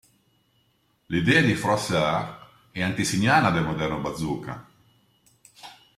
L'idea 1.09 1.41
di 1.43 1.53
Froissart 1.53 2.71
è 2.71 2.81
antesignana 2.81 3.51
del 3.51 3.65
moderno 3.65 3.99
bazooka. 3.99 4.67